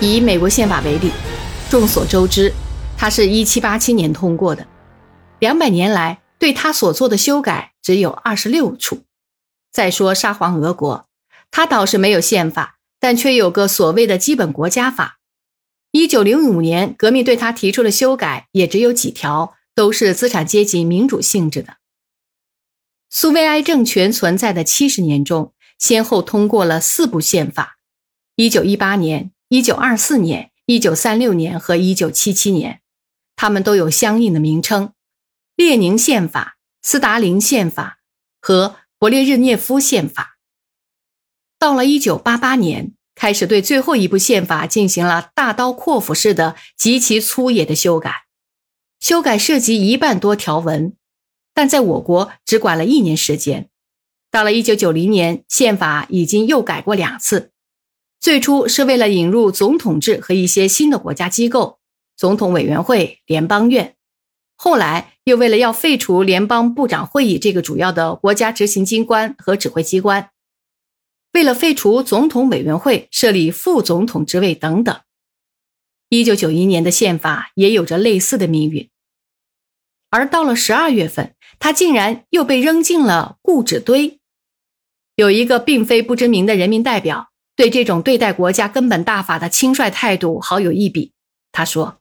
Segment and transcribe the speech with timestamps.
[0.00, 1.10] 以美国宪法为例，
[1.70, 2.52] 众所周知，
[2.98, 4.66] 它是一七八七年通过的，
[5.38, 9.04] 两百年来对它所做的修改只有二十六处。
[9.72, 11.08] 再说沙皇俄国，
[11.50, 15.18] 它倒是没有宪法，但却有个所谓的基本国家法。
[15.92, 21.78] 一九零五年革命对他提出的修改也只有几条，都是资产阶级民主性质的。
[23.08, 27.78] 苏维埃政权存在的七十年中，先后通过了四部宪法：
[28.34, 29.30] 一九一八年。
[29.48, 32.80] 一九二四年、一九三六年和一九七七年，
[33.36, 34.92] 他们都有相应的名称：
[35.54, 38.00] 列宁宪法、斯大林宪法
[38.40, 40.38] 和勃列日涅夫宪法。
[41.60, 48.24] 到了一九八八年，开始对最后一部宪法进行了大刀阔斧式的、极其粗野的修改，
[48.98, 50.96] 修改涉及一半多条文，
[51.54, 53.70] 但在我国只管了一年时间。
[54.32, 57.52] 到了一九九零年，宪法已经又改过两次。
[58.18, 61.78] 最初是为了引入总统制和一些新的国家机构，
[62.16, 63.94] 总统委员会、联邦院；
[64.56, 70.30] 后来又为了要废除联邦部长会议这个主要的国家执行机关和指挥机关，
[71.32, 75.00] 为了废除总统委员会，设立副总统职位等等。
[76.08, 78.88] 一九九一年的宪法也有着类似的命运，
[80.10, 84.18] 而到了十二月份，它竟然又被扔进了固纸堆。
[85.14, 87.30] 有一个并非不知名的人民代表。
[87.56, 91.12] 对这种对待国家根本大法的轻率态度，好有一比。
[91.52, 92.00] 他说：“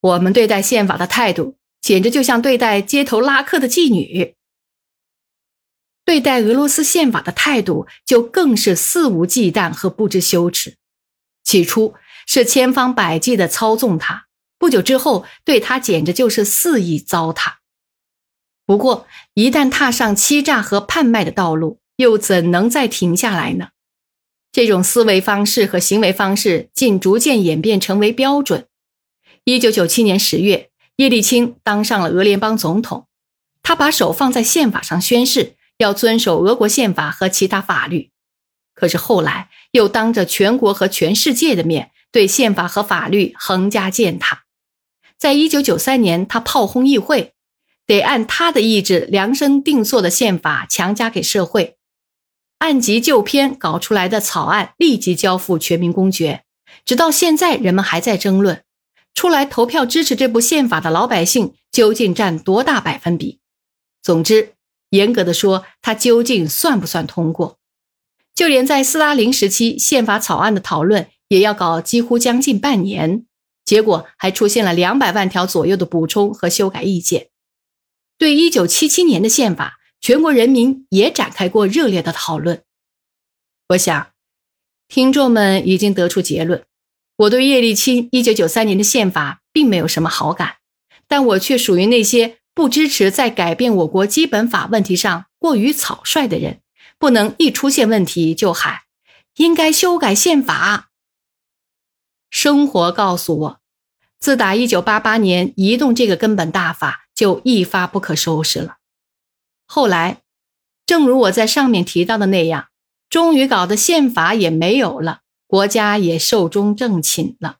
[0.00, 4.36] 我们对待宪法的态度，简直就像对待街头拉客的妓女；
[6.04, 10.76] 对待俄罗斯宪法的态度，就更是肆无忌惮和不知羞耻。
[11.42, 11.94] 起初
[12.28, 14.26] 是千方百计的操纵他，
[14.58, 17.54] 不久之后，对他简直就是肆意糟蹋。
[18.64, 23.70] 不过，一旦踏上欺诈和叛卖的道路，又怎能再停下来呢？”
[24.52, 28.66] 这种思维方式和行为方式竟逐渐演变成为标准。
[29.44, 33.06] 一九九七年十月，叶利钦当上了俄联邦总统，
[33.62, 38.10] 他把手放在宪法上宣誓要遵守俄国宪法和其他法律。
[38.74, 44.44] 可是后来又当着全国和全世界的面对宪法和法律横加践踏。
[45.16, 47.34] 在一九九三年，他炮轰议会，
[47.86, 51.76] 得按他的意志量身定做的宪法强加给社会。
[52.60, 56.44] 按集旧篇搞出来的草案立即交付全民公决，
[56.84, 58.62] 直到现在，人们还在争论，
[59.14, 63.40] 出来投票支持这部宪法的老百姓究竟占多大百分比。
[64.02, 64.52] 总之，
[64.90, 67.56] 严格的说，它究竟算不算通过？
[68.34, 73.24] 就连在斯大林时期，宪法草案的讨论也要搞几乎将近半年，
[73.64, 77.28] 结果还出现了两百万条左右的补充和修改意见。
[78.18, 79.78] 对一九七七年的宪法。
[80.00, 82.62] 全国人民也展开过热烈的讨论。
[83.68, 84.08] 我想，
[84.88, 86.64] 听众们已经得出结论：
[87.16, 90.56] 我对叶利钦一九九三年的宪法并没有什么好感，
[91.06, 96.60] 但我却属于那些不支持在改变我国基本法问题上过于草率的人，
[96.98, 98.80] 不能一出现问题就喊
[99.36, 100.90] 应该修改宪法。
[102.30, 103.60] 生活告诉我，
[104.18, 108.78] 自打一九八八年移动这个根本大法，就一发不可收拾了。
[109.72, 110.22] 后来，
[110.84, 112.70] 正如我在上面提到的那样，
[113.08, 117.58] 终于搞得宪法也没有了，国家也寿终正寝了。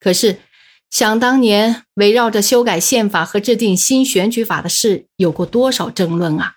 [0.00, 0.40] 可是，
[0.88, 6.54] 想当年围绕着修改宪法和制定新选举法的事，有过多少争论啊！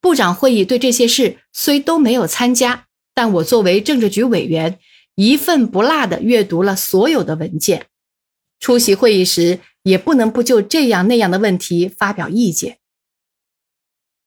[0.00, 4.78] 部长会议对这些事虽都没有参加，但我作为政治局委员，
[5.16, 7.88] 一份不落地阅读了所有的文件。
[8.60, 12.78] 出席会议时，也不能不就这样那样的问题发表意见。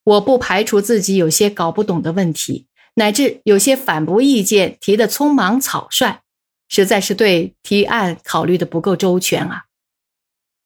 [0.10, 2.66] 我不排除自己有些搞不懂的问题，
[2.96, 6.22] 乃至有些反驳意见提的匆忙草率，
[6.68, 9.66] 实在是对提案考虑的不够周全啊！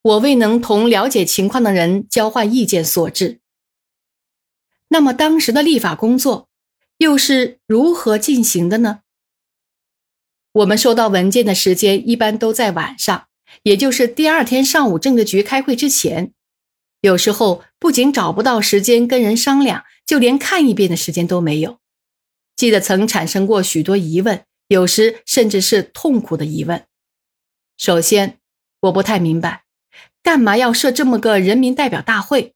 [0.01, 3.42] 我未能同了解情况的人交换意见所致。
[4.88, 6.48] 那么当时的立法工作
[6.98, 9.01] 又是如何进行的呢？
[10.54, 13.28] 我们收到文件的时间一般都在晚上，
[13.63, 16.31] 也就是第二天上午政治局开会之前。
[17.01, 21.80] 有时候不仅找不到时间跟人商量，就连看一遍的时间都没有。
[22.56, 26.86] 记得曾产生过许多疑问，有时甚至是痛苦的疑问。
[27.78, 28.38] 首先，
[28.84, 29.66] 我不太明白，
[30.24, 32.54] 干嘛要设这么个人民代表大会？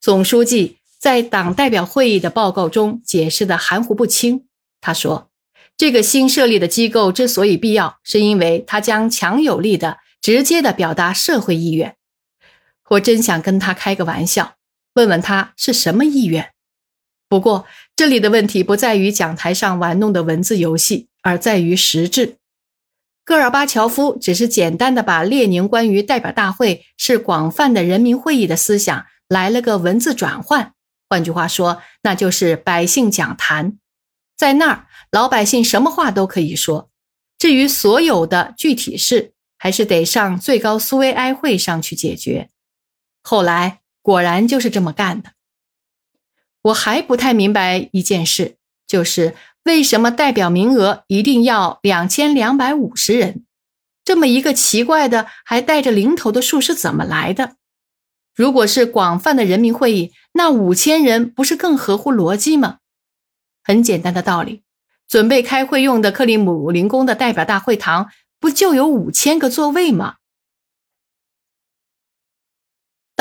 [0.00, 4.46] 总书记在党代表会议的报告中解释的含糊不清。
[4.80, 5.28] 他说，
[5.76, 11.96] 这个新设立的机构之所以必要，是因为它将强有力的、直接的表达社会意愿。
[12.92, 14.56] 我真想跟他开个玩笑，
[14.94, 16.52] 问问他是什么意愿。
[17.28, 17.66] 不过
[17.96, 22.36] 这里的问题不在于讲台上玩弄的文字游戏，而在于实质。
[23.24, 30.74] 戈尔巴乔夫只是简单的把列宁关于代表大会是广泛的人民会议的思想来了个文字转换。
[31.08, 33.78] 换句话说，那就是百姓讲坛，
[34.36, 36.90] 在那儿老百姓什么话都可以说。
[37.38, 42.50] 至于所有的具体事，还是得上最高苏维埃会上去解决。
[43.22, 45.30] 后来果然就是这么干的。
[46.62, 49.34] 我还不太明白一件事，就是
[49.64, 53.44] 为什么代表名额一定要两千两百五十人？
[54.04, 57.56] 这么一个奇怪的还带着零头的数是怎么来的？
[58.34, 62.78] 如果是广泛的人民会议，那五千人不是更合乎逻辑吗？
[63.62, 64.62] 很简单的道理，
[65.06, 68.10] 准备开会用的克里姆林宫的代表大会堂。
[68.40, 70.16] 不就有五千个座位吗？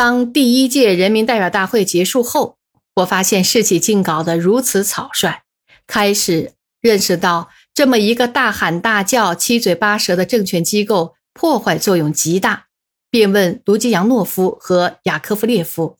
[0.03, 2.57] 当第一届人民代表大会结束后，
[2.95, 5.43] 我发现事情竟搞得如此草率，
[5.85, 12.65] 开始认识到这么一个大喊大叫、七嘴八舌的政权机构破坏作用极大，
[13.11, 15.99] 便问卢基扬诺夫和雅科夫列夫，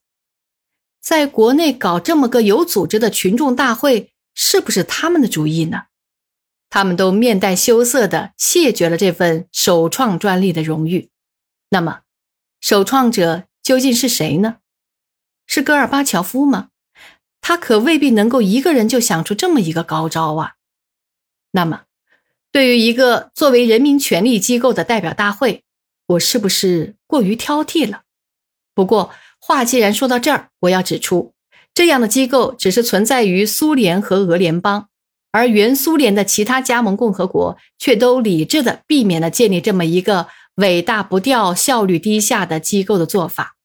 [0.99, 5.83] 在国内搞这么个有组织的群众大会，是不是他们的主意呢？
[6.71, 11.11] 他们都面带羞涩地谢绝了这份首创专利的荣誉。
[11.69, 11.99] 那么，
[12.59, 14.57] 首创者究竟是谁呢？
[15.47, 16.71] 是戈尔巴乔夫吗？
[17.39, 20.55] 他可未必能够一个人就想出这么一个高招啊。
[21.51, 21.83] 那么，
[22.51, 25.63] 对于一个作为人民权力机构的代表大会，
[26.07, 28.01] 我是不是过于挑剔了？
[28.75, 31.33] 不过，话既然说到这儿，我要指出，
[31.73, 34.89] 这样的机构只是存在于苏联和俄联邦。
[35.31, 43.55] 而原苏联的其他加盟共和国却都理智的避免了建立这么一个伟大不掉、效率低下的机构的做法。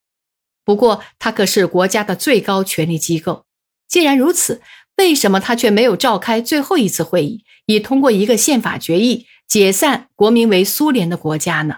[0.67, 3.45] 不过，它可是国家的最高权力机构。
[3.87, 4.61] 既然如此，
[4.97, 11.77] 为什么他却没有召开最后一次会议，以通过一个宪法决议解散国名为苏联的国家呢？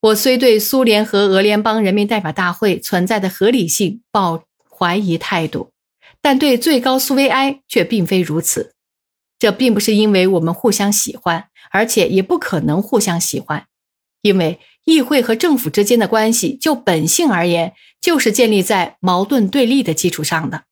[0.00, 5.72] 我虽对苏联和俄联邦人民代表大会存在的合理性抱怀疑态度。
[6.20, 8.76] 但对最高苏维埃却并非如此，
[9.40, 13.66] 这并不是因为我们互相喜欢，而且也不可能互相喜欢，
[14.24, 20.64] 因为议会和政府之间的关系就本性而言，就是建立在矛盾对立的基础上的。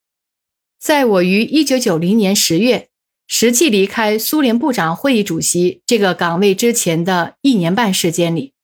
[0.81, 2.89] 在我于一九九零年十月
[3.29, 8.55] 实际离开苏联部长会议主席这个岗位之前的一年半时间里，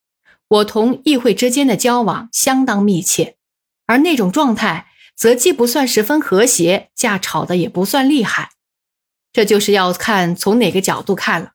[0.48, 3.36] 我同议会之间的交往相当密切，
[3.86, 4.86] 而那种状态。
[5.18, 8.50] 则既不算十分和谐，架吵的也不算厉害，
[9.32, 11.54] 这就是要看从哪个角度看了。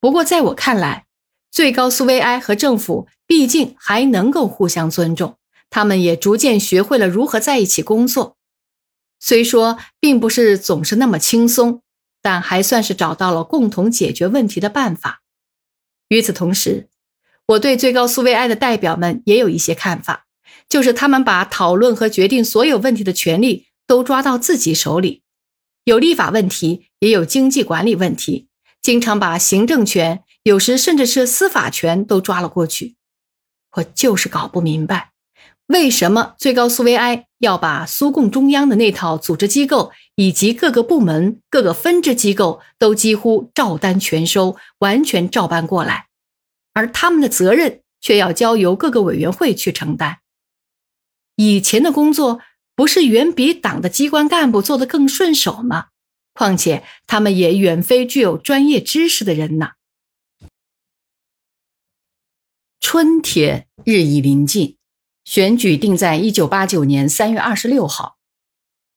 [0.00, 1.06] 不过在我看来，
[1.52, 5.36] 最高苏维埃和政府毕竟还能够互相尊重，
[5.68, 8.38] 他们也逐渐学会了如何在一起工作。
[9.20, 11.82] 虽说并不是总是那么轻松，
[12.22, 15.20] 但还算是找到了共同解决问题的办法。
[16.08, 16.88] 与此同时，
[17.46, 20.26] 我对最高苏维埃的代表们也有一些看法。
[20.68, 25.22] 就是他们把讨论和决定所有问题的权利都抓到自己手里，
[25.84, 28.48] 有立法问题，也有经济管理问题，
[28.80, 32.96] 经常把行政权，有时甚至是司法权都抓了过去。
[33.76, 35.12] 我就是搞不明白，
[35.66, 46.08] 为什么最高苏维埃要把苏共中央的那套组织机构以及各个部门、各个分支机构都几乎照单全收，完全照搬过来，
[46.74, 50.18] 而他们的责任却要交由各个委员会去承担。
[51.36, 52.40] 以前的工作
[52.76, 55.86] 不是远比党的机关干部做得更顺手吗？
[56.34, 59.72] 况且他们也远非具有专业知识的人呐。
[62.94, 64.76] 春天日益临近，
[65.24, 68.18] 选举定在一九八九年三月二十六号。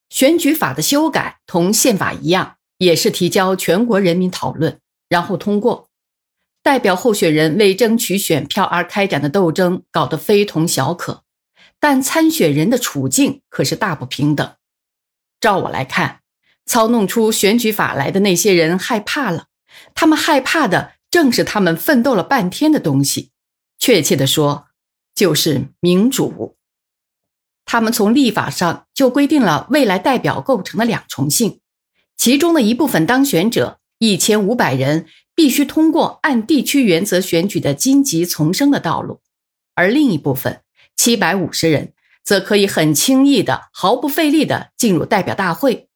[0.09, 5.87] 选举法的修改同宪法一样，也是提交全国人民讨论，然后通过。
[6.61, 11.23] 代表候选人为争取选票而开展的斗争，搞得非同小可。
[11.79, 14.55] 但参选人的处境可是大不平等。
[15.39, 16.19] 照我来看，
[16.65, 19.45] 操弄出选举法来的那些人害怕了，
[19.93, 23.31] 他们害怕的正是他们奋斗了半天的东西，
[23.77, 24.67] 确切的说，
[25.13, 26.57] 就是民主。
[27.65, 31.61] 他们从立法上就规定了未来代表构成的两重性，
[32.15, 39.21] 其中的一部分当选者一千五百人必须通过按地区原则选举的荆棘丛生的道路，
[39.73, 40.61] 而另一部分。
[40.95, 45.89] 七百五十人则可以很轻易的、毫不费力的进入代表大会，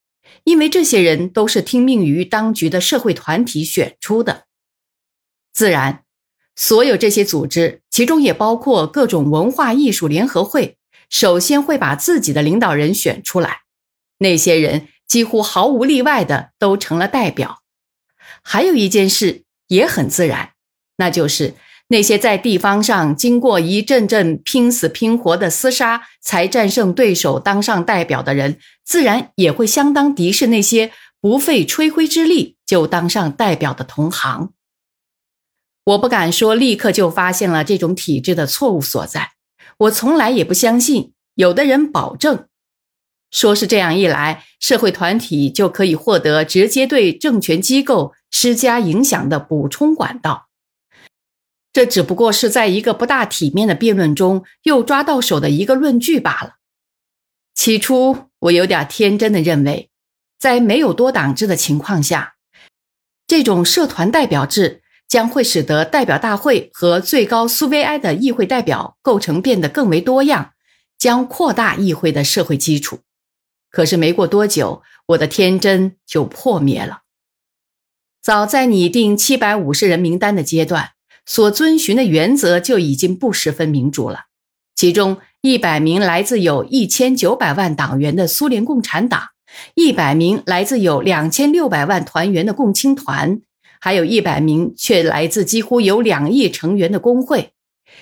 [0.43, 4.47] 因为这些人都是听命于当局的社会团体选出的。
[5.53, 6.03] 自然，
[6.61, 10.75] 所有这些组织，其中也包括各种文化艺术联合会，
[11.09, 13.61] 首先会把自己的领导人选出来。
[14.17, 17.59] 那些人几乎毫无例外的都成了代表。
[18.43, 20.49] 还有一件事，也很自然，
[20.97, 21.53] 那就是
[21.87, 34.51] 那些在地方上经过一阵阵拼死拼活的厮杀才战胜对手当上代表的人，自然也会相当敌视那些不费吹灰之力就当上代表的同行。
[35.89, 39.31] 我不敢说立刻就发现了这种体制的错误所在，
[39.77, 42.47] 我从来也不相信有的人保证。
[43.31, 50.49] 说是这样一来，社会团体就可以获得直接对政权机构施加影响的补充管道。
[51.73, 56.57] 这只不过是在一个不大体面的辩论中又抓到手的一个论据罢了。
[57.55, 59.89] 起初，我有点天真的认为，
[60.37, 62.35] 在没有多党制的情况下，
[63.25, 70.51] 这种社团代表制将会使得代表大会和最高苏维埃的议会代表构成变得更为多样，
[70.97, 72.99] 将扩大议会的社会基础。
[73.71, 77.01] 可是没过多久，我的天真就破灭了。
[78.21, 80.91] 早在拟定七百五十人名单的阶段，
[81.25, 84.25] 所遵循的原则就已经不十分民主了。
[84.75, 89.29] 其中，一百名来自有一千九百万党员的苏联共产党，
[89.73, 93.41] 一百名来自有两千六百万团员的共青团，
[93.79, 97.53] 还有一百名却来自几乎有两亿成员的工会，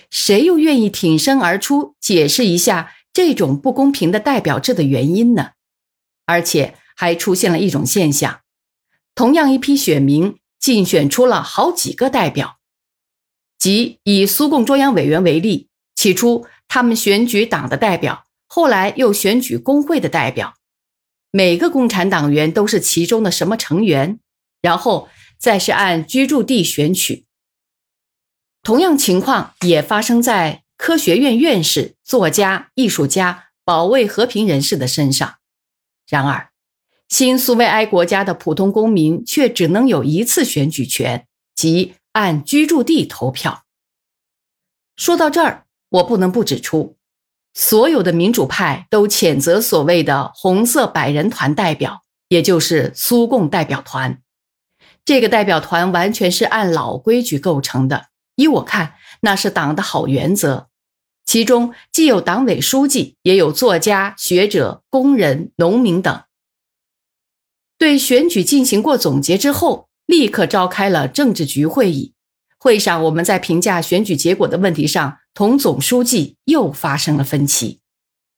[0.10, 5.52] 谁又愿意挺身而出解释一下这种不公平的代表制的原因呢？
[6.26, 8.42] 而且还出现了一种现象：
[9.16, 12.58] 同样一批选民竞选出了好几个代表，
[13.58, 20.56] 即以苏共中央委员为例，起初他们选举党的代表，后来又选举工会的代表，
[21.32, 24.20] 每个共产党员都是其中的什么成员，
[24.62, 25.08] 然后
[25.38, 27.26] 再是按居住地选取。
[28.64, 35.36] 同样情况也发生在科学院院士、作家、艺术家、保卫和平人士的身上。
[36.08, 36.50] 然而，
[37.08, 43.64] 新苏维埃国家的普通公民却只能有一次选举权，即按居住地投票。
[44.96, 46.98] 说到这儿，我不能不指出，
[47.54, 54.22] 所有的民主派都谴责所谓的“红色百人团”代表，也就是苏共代表团。
[55.08, 60.68] 这个代表团完全是按老规矩构成的，依我看，那是党的好原则。
[61.26, 66.24] 其中既有党委书记，也有作家、学者、工人、农民等。
[67.78, 72.14] 对选举进行过总结之后，立刻召开了政治局会议。
[72.60, 77.80] 会上，我们在评价选举结果的问题上，同总书记又发生了分歧。